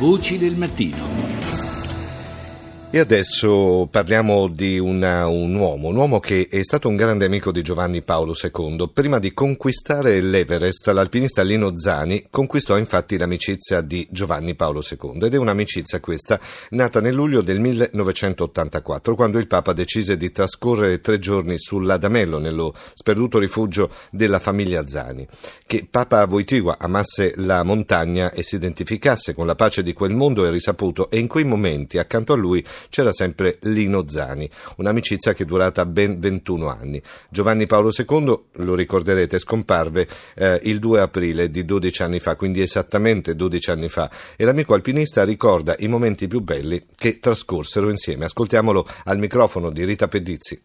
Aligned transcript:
Voci 0.00 0.38
del 0.38 0.56
mattino. 0.56 1.39
E 2.92 2.98
adesso 2.98 3.86
parliamo 3.88 4.48
di 4.48 4.80
una, 4.80 5.28
un 5.28 5.54
uomo, 5.54 5.86
un 5.86 5.94
uomo 5.94 6.18
che 6.18 6.48
è 6.50 6.60
stato 6.64 6.88
un 6.88 6.96
grande 6.96 7.24
amico 7.24 7.52
di 7.52 7.62
Giovanni 7.62 8.02
Paolo 8.02 8.34
II. 8.34 8.90
Prima 8.92 9.20
di 9.20 9.32
conquistare 9.32 10.20
l'Everest, 10.20 10.88
l'alpinista 10.88 11.42
Lino 11.42 11.76
Zani 11.76 12.26
conquistò 12.28 12.76
infatti 12.76 13.16
l'amicizia 13.16 13.80
di 13.80 14.08
Giovanni 14.10 14.56
Paolo 14.56 14.82
II 14.82 15.20
ed 15.22 15.32
è 15.32 15.36
un'amicizia 15.36 16.00
questa 16.00 16.40
nata 16.70 17.00
nel 17.00 17.14
luglio 17.14 17.42
del 17.42 17.60
1984, 17.60 19.14
quando 19.14 19.38
il 19.38 19.46
Papa 19.46 19.72
decise 19.72 20.16
di 20.16 20.32
trascorrere 20.32 20.98
tre 20.98 21.20
giorni 21.20 21.60
sull'Adamello, 21.60 22.38
nello 22.38 22.74
sperduto 22.94 23.38
rifugio 23.38 23.88
della 24.10 24.40
famiglia 24.40 24.84
Zani. 24.88 25.24
Che 25.64 25.86
Papa 25.88 26.26
Voitigua 26.26 26.76
amasse 26.76 27.34
la 27.36 27.62
montagna 27.62 28.32
e 28.32 28.42
si 28.42 28.56
identificasse 28.56 29.32
con 29.32 29.46
la 29.46 29.54
pace 29.54 29.84
di 29.84 29.92
quel 29.92 30.12
mondo 30.12 30.44
è 30.44 30.50
risaputo 30.50 31.08
e 31.08 31.20
in 31.20 31.28
quei 31.28 31.44
momenti 31.44 31.96
accanto 31.96 32.32
a 32.32 32.36
lui 32.36 32.66
c'era 32.88 33.12
sempre 33.12 33.58
Lino 33.62 34.08
Zani, 34.08 34.48
un'amicizia 34.76 35.32
che 35.32 35.42
è 35.42 35.46
durata 35.46 35.86
ben 35.86 36.18
21 36.18 36.68
anni. 36.68 37.02
Giovanni 37.28 37.66
Paolo 37.66 37.90
II, 37.96 38.40
lo 38.52 38.74
ricorderete, 38.74 39.38
scomparve 39.38 40.08
eh, 40.34 40.60
il 40.64 40.78
2 40.78 41.00
aprile 41.00 41.50
di 41.50 41.64
12 41.64 42.02
anni 42.02 42.20
fa, 42.20 42.36
quindi 42.36 42.62
esattamente 42.62 43.34
12 43.34 43.70
anni 43.70 43.88
fa, 43.88 44.10
e 44.36 44.44
l'amico 44.44 44.74
alpinista 44.74 45.24
ricorda 45.24 45.74
i 45.78 45.88
momenti 45.88 46.28
più 46.28 46.40
belli 46.40 46.86
che 46.96 47.18
trascorsero 47.18 47.90
insieme. 47.90 48.24
Ascoltiamolo 48.24 48.86
al 49.04 49.18
microfono 49.18 49.70
di 49.70 49.84
Rita 49.84 50.08
Pedizzi 50.08 50.60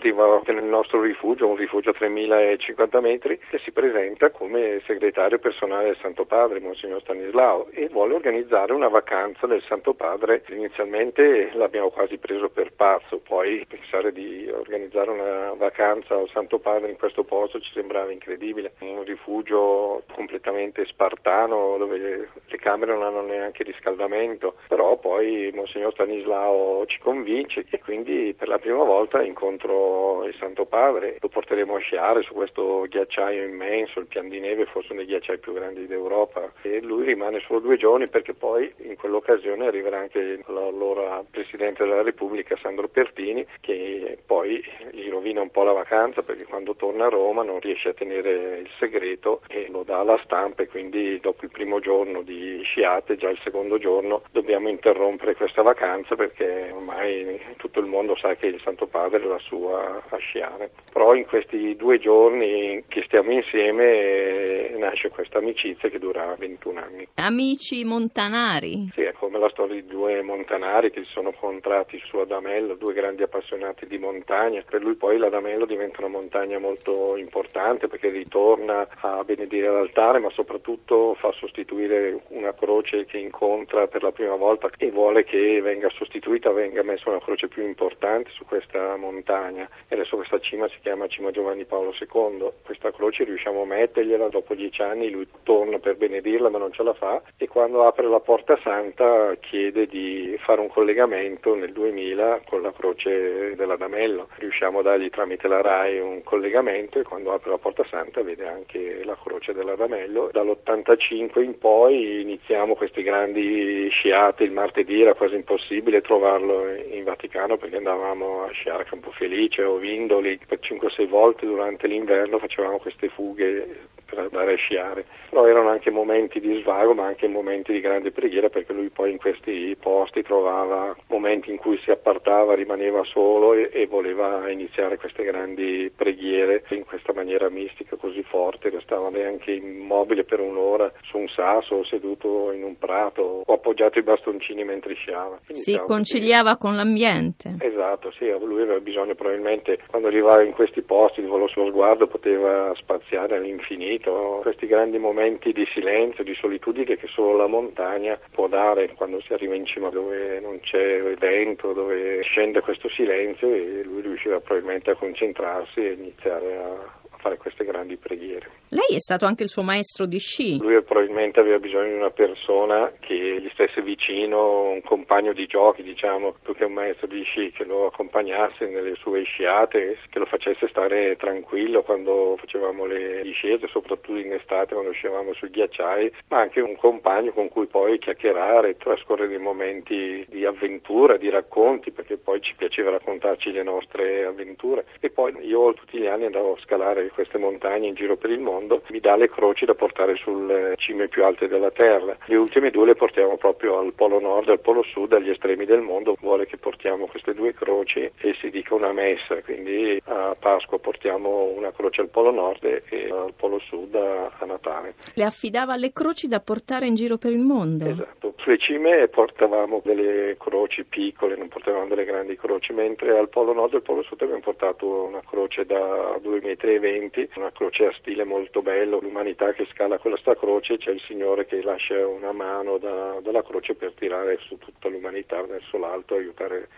arriva 0.00 0.40
nel 0.46 0.64
nostro 0.64 1.02
rifugio, 1.02 1.46
un 1.46 1.56
rifugio 1.56 1.90
a 1.90 1.92
3050 1.92 3.00
metri, 3.00 3.38
che 3.50 3.58
si 3.58 3.70
presenta 3.70 4.30
come 4.30 4.80
segretario 4.86 5.38
personale 5.38 5.84
del 5.84 5.98
Santo 6.00 6.24
Padre, 6.24 6.60
Monsignor 6.60 7.00
Stanislao, 7.02 7.68
e 7.70 7.88
vuole 7.88 8.14
organizzare 8.14 8.72
una 8.72 8.88
vacanza 8.88 9.46
del 9.46 9.62
Santo 9.68 9.94
Padre. 9.94 10.42
Inizialmente 10.48 11.50
l'abbiamo 11.52 11.90
quasi 11.90 12.16
preso 12.16 12.48
per 12.48 12.72
pazzo, 12.72 13.18
poi 13.18 13.64
pensare 13.68 14.12
di 14.12 14.50
organizzare 14.50 15.10
una 15.10 15.52
vacanza 15.56 16.14
al 16.14 16.28
Santo 16.32 16.58
Padre 16.58 16.90
in 16.90 16.96
questo 16.96 17.24
posto 17.24 17.60
ci 17.60 17.70
sembrava 17.72 18.10
incredibile. 18.10 18.72
Un 18.80 19.04
rifugio 19.04 20.02
completamente 20.14 20.86
spartano 20.86 21.76
dove 21.76 21.98
le 21.98 22.56
camere 22.56 22.92
non 22.92 23.02
hanno 23.02 23.22
neanche 23.22 23.64
riscaldamento, 23.64 24.54
però 24.68 24.96
poi 24.96 25.50
Monsignor 25.54 25.92
Stanislao 25.92 26.86
ci 26.86 26.98
convince 27.00 27.66
e 27.68 27.78
quindi 27.80 28.34
per 28.36 28.48
la 28.48 28.58
prima 28.58 28.82
volta 28.82 29.22
incontro 29.22 29.89
il 30.26 30.34
Santo 30.38 30.64
Padre, 30.64 31.16
lo 31.20 31.28
porteremo 31.28 31.76
a 31.76 31.78
sciare 31.78 32.22
su 32.22 32.32
questo 32.32 32.86
ghiacciaio 32.88 33.44
immenso, 33.44 34.00
il 34.00 34.06
Pian 34.06 34.28
di 34.28 34.40
Neve, 34.40 34.66
forse 34.66 34.92
uno 34.92 35.02
dei 35.02 35.10
ghiacciai 35.10 35.38
più 35.38 35.52
grandi 35.52 35.86
d'Europa. 35.86 36.52
E 36.62 36.80
lui 36.80 37.04
rimane 37.04 37.40
solo 37.40 37.60
due 37.60 37.76
giorni 37.76 38.08
perché 38.08 38.34
poi 38.34 38.72
in 38.78 38.96
quell'occasione 38.96 39.66
arriverà 39.66 39.98
anche 39.98 40.40
l'allora 40.46 41.24
Presidente 41.28 41.84
della 41.84 42.02
Repubblica 42.02 42.56
Sandro 42.60 42.88
Pertini 42.88 43.46
che 43.60 44.18
poi 44.24 44.62
gli 44.92 45.08
rovina 45.08 45.40
un 45.40 45.50
po' 45.50 45.62
la 45.62 45.72
vacanza 45.72 46.22
perché 46.22 46.44
quando 46.44 46.74
torna 46.74 47.06
a 47.06 47.08
Roma 47.08 47.42
non 47.42 47.58
riesce 47.60 47.90
a 47.90 47.94
tenere 47.94 48.58
il 48.58 48.70
segreto 48.78 49.42
e 49.48 49.68
lo 49.70 49.82
dà 49.82 49.98
alla 49.98 50.20
stampa 50.24 50.62
e 50.62 50.68
quindi 50.68 51.18
dopo 51.20 51.44
il 51.44 51.50
primo 51.50 51.80
giorno 51.80 52.22
di 52.22 52.60
sciate, 52.62 53.16
già 53.16 53.28
il 53.28 53.40
secondo 53.42 53.78
giorno, 53.78 54.22
dobbiamo 54.30 54.68
interrompere 54.68 55.34
questa 55.34 55.62
vacanza 55.62 56.14
perché 56.14 56.70
ormai 56.72 57.40
tutto 57.56 57.80
il 57.80 57.86
mondo 57.86 58.16
sa 58.16 58.34
che 58.34 58.46
il 58.46 58.60
Santo 58.62 58.86
Padre 58.86 59.24
la 59.24 59.38
sua 59.38 59.79
a, 59.80 60.16
sciare. 60.18 60.70
Però 60.92 61.14
in 61.14 61.26
questi 61.26 61.76
due 61.76 61.98
giorni 61.98 62.84
che 62.88 63.02
stiamo 63.06 63.30
insieme 63.30 63.84
eh, 63.84 64.74
nasce 64.78 65.08
questa 65.08 65.38
amicizia 65.38 65.88
che 65.88 65.98
dura 65.98 66.34
21 66.38 66.80
anni. 66.80 67.08
Amici 67.14 67.84
montanari? 67.84 68.90
Sì, 68.92 69.02
è 69.02 69.12
come 69.12 69.38
la 69.38 69.48
storia 69.48 69.74
di 69.74 69.86
due 69.86 70.20
montanari 70.22 70.90
che 70.90 71.04
si 71.04 71.10
sono 71.10 71.30
incontrati 71.30 72.00
su 72.04 72.18
Adamello, 72.18 72.74
due 72.74 72.92
grandi 72.92 73.22
appassionati 73.22 73.86
di 73.86 73.98
montagna. 73.98 74.62
Per 74.68 74.82
lui 74.82 74.94
poi 74.94 75.16
l'Adamello 75.16 75.64
diventa 75.64 76.00
una 76.00 76.08
montagna 76.08 76.58
molto 76.58 77.16
importante 77.16 77.88
perché 77.88 78.10
ritorna 78.10 78.86
a 79.00 79.22
benedire 79.24 79.68
l'altare 79.68 80.18
ma 80.18 80.30
soprattutto 80.30 81.14
fa 81.14 81.32
sostituire 81.32 82.20
una 82.28 82.52
croce 82.52 83.04
che 83.06 83.18
incontra 83.18 83.86
per 83.86 84.02
la 84.02 84.12
prima 84.12 84.34
volta 84.36 84.68
e 84.76 84.90
vuole 84.90 85.24
che 85.24 85.60
venga 85.62 85.88
sostituita, 85.90 86.50
venga 86.50 86.82
messa 86.82 87.08
una 87.08 87.20
croce 87.20 87.48
più 87.48 87.64
importante 87.64 88.30
su 88.30 88.44
questa 88.44 88.96
montagna 88.96 89.68
e 89.88 89.94
adesso 89.94 90.16
questa 90.16 90.38
cima 90.40 90.68
si 90.68 90.78
chiama 90.80 91.08
Cima 91.08 91.30
Giovanni 91.30 91.64
Paolo 91.64 91.94
II. 91.98 92.50
Questa 92.64 92.92
croce 92.92 93.24
riusciamo 93.24 93.62
a 93.62 93.66
mettergliela, 93.66 94.28
dopo 94.28 94.54
dieci 94.54 94.82
anni 94.82 95.10
lui 95.10 95.26
torna 95.42 95.78
per 95.78 95.96
benedirla 95.96 96.48
ma 96.48 96.58
non 96.58 96.72
ce 96.72 96.82
la 96.82 96.94
fa 96.94 97.22
e 97.36 97.48
quando 97.48 97.86
apre 97.86 98.08
la 98.08 98.20
porta 98.20 98.58
santa 98.62 99.34
chiede 99.40 99.86
di 99.86 100.36
fare 100.40 100.60
un 100.60 100.68
collegamento 100.68 101.54
nel 101.54 101.72
2000 101.72 102.42
con 102.46 102.62
la 102.62 102.72
croce 102.72 103.54
dell'Adamello. 103.56 104.28
Riusciamo 104.36 104.80
a 104.80 104.82
dargli 104.82 105.10
tramite 105.10 105.48
la 105.48 105.60
RAI 105.60 105.98
un 106.00 106.22
collegamento 106.22 106.98
e 106.98 107.02
quando 107.02 107.32
apre 107.32 107.50
la 107.50 107.58
porta 107.58 107.84
santa 107.84 108.22
vede 108.22 108.46
anche 108.46 109.02
la 109.04 109.16
croce 109.20 109.52
dell'Adamello. 109.52 110.30
Dall'85 110.32 111.42
in 111.42 111.58
poi 111.58 112.20
iniziamo 112.20 112.74
questi 112.74 113.02
grandi 113.02 113.88
sciate, 113.90 114.44
il 114.44 114.52
martedì 114.52 115.00
era 115.00 115.14
quasi 115.14 115.34
impossibile 115.34 116.00
trovarlo 116.00 116.68
in 116.68 117.04
Vaticano 117.04 117.56
perché 117.56 117.76
andavamo 117.76 118.44
a 118.44 118.50
sciare 118.50 118.82
a 118.82 118.86
Campofelice 118.86 119.59
Lecce 119.60 119.64
o 119.64 119.76
Vindoli 119.76 120.38
per 120.46 120.58
5-6 120.62 121.08
volte 121.08 121.46
durante 121.46 121.86
l'inverno 121.86 122.38
facevamo 122.38 122.78
queste 122.78 123.08
fughe 123.08 123.88
per 124.28 124.40
andare 124.40 124.54
a 124.54 124.56
sciare. 124.56 125.04
Però 125.30 125.46
erano 125.46 125.68
anche 125.70 125.90
momenti 125.90 126.40
di 126.40 126.60
svago 126.60 126.92
ma 126.94 127.06
anche 127.06 127.28
momenti 127.28 127.72
di 127.72 127.80
grande 127.80 128.10
preghiera 128.10 128.48
perché 128.48 128.72
lui 128.72 128.90
poi 128.90 129.12
in 129.12 129.18
questi 129.18 129.76
posti 129.80 130.22
trovava 130.22 130.94
momenti 131.08 131.50
in 131.50 131.56
cui 131.56 131.78
si 131.82 131.90
appartava, 131.90 132.54
rimaneva 132.54 133.02
solo 133.04 133.54
e, 133.54 133.70
e 133.72 133.86
voleva 133.86 134.50
iniziare 134.50 134.96
queste 134.96 135.24
grandi 135.24 135.90
preghiere 135.94 136.64
in 136.70 136.84
questa 136.84 137.12
maniera 137.12 137.48
mistica 137.48 137.96
così 137.96 138.22
forte, 138.22 138.70
restava 138.70 139.08
anche 139.08 139.52
immobile 139.52 140.24
per 140.24 140.40
un'ora 140.40 140.92
su 141.02 141.18
un 141.18 141.28
sasso 141.28 141.84
seduto 141.84 142.52
in 142.52 142.62
un 142.64 142.76
prato 142.78 143.42
o 143.46 143.52
appoggiato 143.52 143.98
i 143.98 144.02
bastoncini 144.02 144.64
mentre 144.64 144.94
sciava. 144.94 145.38
Quindi 145.44 145.62
si 145.62 145.80
conciliava 145.84 146.56
con 146.56 146.76
l'ambiente. 146.76 147.54
Esatto, 147.58 148.10
sì, 148.12 148.28
lui 148.28 148.62
aveva 148.62 148.80
bisogno 148.80 149.14
probabilmente 149.14 149.78
quando 149.88 150.08
arrivava 150.08 150.42
in 150.42 150.52
questi 150.52 150.82
posti 150.82 151.24
con 151.26 151.40
lo 151.40 151.48
suo 151.48 151.66
sguardo 151.68 152.06
poteva 152.06 152.72
spaziare 152.76 153.36
all'infinito, 153.36 154.09
questi 154.42 154.66
grandi 154.66 154.98
momenti 154.98 155.52
di 155.52 155.66
silenzio, 155.72 156.24
di 156.24 156.34
solitudine 156.34 156.96
che 156.96 157.06
solo 157.06 157.36
la 157.36 157.46
montagna 157.46 158.18
può 158.32 158.48
dare 158.48 158.92
quando 158.94 159.20
si 159.20 159.32
arriva 159.32 159.54
in 159.54 159.66
cima 159.66 159.90
dove 159.90 160.40
non 160.40 160.60
c'è 160.60 161.00
vento, 161.18 161.72
dove 161.72 162.22
scende 162.22 162.60
questo 162.60 162.88
silenzio 162.88 163.52
e 163.52 163.82
lui 163.84 164.00
riusciva 164.02 164.40
probabilmente 164.40 164.90
a 164.90 164.96
concentrarsi 164.96 165.80
e 165.80 165.92
iniziare 165.92 166.56
a 166.56 167.16
fare 167.18 167.36
queste 167.36 167.64
grandi 167.64 167.96
preghiere. 167.96 168.59
Lei 168.72 168.94
è 168.94 169.00
stato 169.00 169.24
anche 169.26 169.42
il 169.42 169.48
suo 169.48 169.62
maestro 169.62 170.06
di 170.06 170.18
sci. 170.18 170.56
Lui 170.58 170.80
probabilmente 170.82 171.40
aveva 171.40 171.58
bisogno 171.58 171.88
di 171.88 171.98
una 171.98 172.12
persona 172.12 172.92
che 173.00 173.40
gli 173.42 173.50
stesse 173.52 173.82
vicino, 173.82 174.70
un 174.70 174.80
compagno 174.82 175.32
di 175.32 175.46
giochi, 175.46 175.82
diciamo, 175.82 176.36
più 176.40 176.54
che 176.54 176.66
un 176.66 176.74
maestro 176.74 177.08
di 177.08 177.20
sci, 177.24 177.50
che 177.50 177.64
lo 177.64 177.86
accompagnasse 177.86 178.68
nelle 178.68 178.94
sue 178.94 179.24
sciate, 179.24 179.98
che 180.08 180.18
lo 180.20 180.24
facesse 180.24 180.68
stare 180.68 181.16
tranquillo 181.16 181.82
quando 181.82 182.36
facevamo 182.38 182.86
le 182.86 183.22
discese, 183.22 183.66
soprattutto 183.66 184.16
in 184.16 184.34
estate 184.34 184.74
quando 184.74 184.92
scendevamo 184.92 185.32
sui 185.34 185.50
ghiacciai, 185.50 186.12
ma 186.28 186.38
anche 186.38 186.60
un 186.60 186.76
compagno 186.76 187.32
con 187.32 187.48
cui 187.48 187.66
poi 187.66 187.98
chiacchierare, 187.98 188.76
trascorrere 188.76 189.26
dei 189.30 189.38
momenti 189.38 190.24
di 190.28 190.44
avventura, 190.44 191.16
di 191.16 191.28
racconti, 191.28 191.90
perché 191.90 192.18
poi 192.18 192.40
ci 192.40 192.54
piaceva 192.54 192.90
raccontarci 192.90 193.50
le 193.50 193.64
nostre 193.64 194.26
avventure. 194.26 194.84
E 195.00 195.10
poi 195.10 195.34
io 195.44 195.74
tutti 195.74 195.98
gli 195.98 196.06
anni 196.06 196.26
andavo 196.26 196.52
a 196.52 196.60
scalare 196.60 197.08
queste 197.08 197.36
montagne 197.36 197.88
in 197.88 197.94
giro 197.94 198.16
per 198.16 198.30
il 198.30 198.38
mondo, 198.38 198.58
mi 198.88 199.00
dà 199.00 199.16
le 199.16 199.28
croci 199.28 199.64
da 199.64 199.74
portare 199.74 200.16
sulle 200.16 200.74
cime 200.76 201.08
più 201.08 201.24
alte 201.24 201.48
della 201.48 201.70
Terra. 201.70 202.16
Le 202.24 202.36
ultime 202.36 202.70
due 202.70 202.86
le 202.86 202.94
portiamo 202.94 203.36
proprio 203.36 203.78
al 203.78 203.92
polo 203.92 204.20
nord 204.20 204.48
e 204.48 204.52
al 204.52 204.60
polo 204.60 204.82
sud, 204.82 205.12
agli 205.12 205.30
estremi 205.30 205.64
del 205.64 205.80
mondo. 205.80 206.16
Vuole 206.20 206.46
che 206.46 206.56
portiamo 206.56 207.06
queste 207.06 207.34
due 207.34 207.54
croci 207.54 208.10
e 208.18 208.34
si 208.40 208.50
dica 208.50 208.74
una 208.74 208.92
messa, 208.92 209.40
quindi 209.42 210.00
a 210.04 210.36
Pasqua 210.38 210.78
portiamo 210.78 211.52
una 211.56 211.72
croce 211.72 212.00
al 212.00 212.08
polo 212.08 212.30
nord 212.30 212.64
e 212.64 213.08
al 213.10 213.32
polo 213.36 213.58
sud 213.58 213.94
a, 213.94 214.30
a 214.38 214.44
Natale. 214.44 214.94
Le 215.14 215.24
affidava 215.24 215.76
le 215.76 215.92
croci 215.92 216.28
da 216.28 216.40
portare 216.40 216.86
in 216.86 216.94
giro 216.94 217.16
per 217.16 217.32
il 217.32 217.38
mondo? 217.38 217.84
Esatto. 217.84 218.19
Sulle 218.42 218.56
cime 218.56 219.06
portavamo 219.08 219.82
delle 219.84 220.36
croci 220.38 220.84
piccole, 220.84 221.36
non 221.36 221.48
portavamo 221.48 221.88
delle 221.88 222.06
grandi 222.06 222.36
croci, 222.36 222.72
mentre 222.72 223.18
al 223.18 223.28
polo 223.28 223.52
nord 223.52 223.74
e 223.74 223.76
al 223.76 223.82
polo 223.82 224.02
sud 224.02 224.22
abbiamo 224.22 224.40
portato 224.40 225.04
una 225.04 225.20
croce 225.20 225.66
da 225.66 226.18
2,20 226.22 227.20
m 227.20 227.40
una 227.40 227.52
croce 227.52 227.86
a 227.86 227.92
stile 227.98 228.24
molto 228.24 228.62
bello, 228.62 228.98
l'umanità 228.98 229.52
che 229.52 229.66
scala 229.70 229.98
questa 229.98 230.34
croce, 230.36 230.78
c'è 230.78 230.90
il 230.90 231.02
Signore 231.06 231.44
che 231.44 231.62
lascia 231.62 232.06
una 232.06 232.32
mano 232.32 232.78
da, 232.78 233.18
dalla 233.20 233.42
croce 233.42 233.74
per 233.74 233.92
tirare 233.92 234.38
su 234.40 234.56
tutta 234.56 234.88
l'umanità 234.88 235.42
verso 235.42 235.76
l'alto, 235.76 236.14
aiutare 236.14 236.68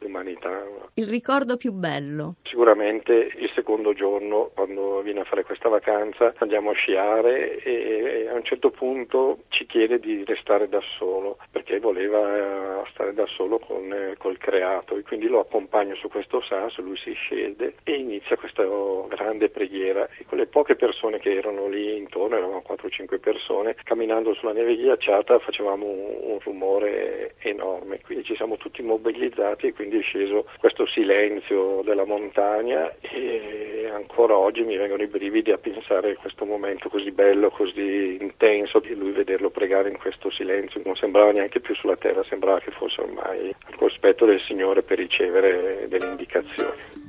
l'umanità. 0.00 0.64
Il 0.94 1.06
ricordo 1.06 1.56
più 1.56 1.72
bello? 1.72 2.34
Sicuramente 2.42 3.12
il 3.36 3.50
secondo 3.54 3.92
giorno, 3.92 4.50
quando 4.54 5.00
viene 5.02 5.20
a 5.20 5.24
fare 5.24 5.44
questa 5.44 5.68
vacanza, 5.68 6.32
andiamo 6.38 6.70
a 6.70 6.74
sciare 6.74 7.62
e 7.62 8.28
a 8.28 8.34
un 8.34 8.44
certo 8.44 8.70
punto 8.70 9.40
ci 9.60 9.66
chiede 9.66 10.00
di 10.00 10.24
restare 10.24 10.70
da 10.70 10.80
solo 10.96 11.36
perché 11.50 11.78
voleva 11.80 12.82
stare 12.92 13.12
da 13.12 13.26
solo 13.26 13.58
con, 13.58 14.14
col 14.16 14.38
creato. 14.38 14.96
E 14.96 15.02
quindi 15.02 15.28
lo 15.28 15.40
accompagno 15.40 15.94
su 15.96 16.08
questo 16.08 16.40
sasso, 16.40 16.80
lui 16.80 16.96
si 16.96 17.12
scende 17.12 17.74
e 17.84 17.92
inizia 17.92 18.36
questa 18.36 18.64
grande 19.08 19.50
preghiera. 19.50 20.08
E 20.16 20.24
quelle 20.24 20.46
poche 20.46 20.76
persone 20.76 21.18
che 21.18 21.34
erano 21.34 21.68
lì 21.68 21.98
intorno, 21.98 22.36
eravamo 22.36 22.62
4-5 22.66 23.20
persone, 23.20 23.76
camminando 23.84 24.32
sulla 24.32 24.52
neve 24.52 24.76
ghiacciata 24.76 25.38
facevamo 25.40 25.84
un, 25.84 26.18
un 26.22 26.38
rumore 26.40 27.34
enorme, 27.40 28.00
quindi 28.00 28.24
ci 28.24 28.36
siamo 28.36 28.56
tutti 28.56 28.82
mobilizzati 28.82 29.66
e 29.66 29.74
quindi 29.74 29.98
è 29.98 30.02
sceso 30.02 30.46
questo 30.58 30.86
silenzio 30.86 31.82
della 31.84 32.06
montagna 32.06 32.90
e 33.00 33.79
ancora 33.92 34.36
oggi 34.36 34.62
mi 34.62 34.76
vengono 34.76 35.02
i 35.02 35.06
brividi 35.06 35.50
a 35.50 35.58
pensare 35.58 36.12
a 36.12 36.16
questo 36.16 36.44
momento 36.44 36.88
così 36.88 37.10
bello, 37.10 37.50
così 37.50 38.16
intenso 38.20 38.78
di 38.80 38.94
lui 38.94 39.12
vederlo 39.12 39.50
pregare 39.50 39.90
in 39.90 39.98
questo 39.98 40.30
silenzio, 40.30 40.80
non 40.84 40.96
sembrava 40.96 41.32
neanche 41.32 41.60
più 41.60 41.74
sulla 41.74 41.96
terra, 41.96 42.24
sembrava 42.24 42.60
che 42.60 42.70
fosse 42.70 43.00
ormai 43.00 43.54
al 43.66 43.76
cospetto 43.76 44.24
del 44.24 44.40
Signore 44.40 44.82
per 44.82 44.98
ricevere 44.98 45.86
delle 45.88 46.06
indicazioni. 46.06 46.99